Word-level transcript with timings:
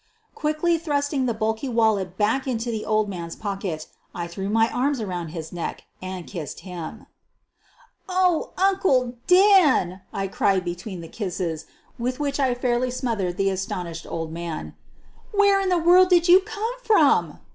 Quickly 0.33 0.79
thrusting 0.79 1.27
the 1.27 1.33
bulky 1.35 1.69
wallet 1.69 2.17
back 2.17 2.47
into 2.47 2.71
the 2.71 2.83
old 2.83 3.07
man's 3.07 3.35
I 3.35 3.39
PELT 3.39 3.45
A 3.45 3.45
HAND 3.45 3.61
ON 3.61 3.61
MY 3.61 3.69
SHOULDER 3.69 3.77
pocket, 3.77 3.87
I 4.15 4.27
threw 4.33 4.49
my 4.49 4.69
arms 4.71 4.99
around 4.99 5.27
his 5.27 5.53
neck 5.53 5.83
and 6.01 6.25
kissed 6.25 6.61
him. 6.61 7.05
"'Oh, 8.09 8.51
Uncle 8.57 9.17
Dan!" 9.27 10.01
I 10.11 10.27
cried 10.27 10.65
between 10.65 11.01
the 11.01 11.07
kisses, 11.07 11.67
with 11.99 12.19
which 12.19 12.39
I 12.39 12.55
fairly 12.55 12.89
smothered 12.89 13.37
the 13.37 13.51
astonished 13.51 14.07
old 14.09 14.31
man;" 14.31 14.73
where 15.31 15.61
in 15.61 15.69
the 15.69 15.77
world 15.77 16.09
did 16.09 16.27
you 16.27 16.39
come 16.39 16.79
from?" 16.81 17.37